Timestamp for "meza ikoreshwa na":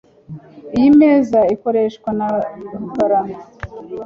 1.01-2.27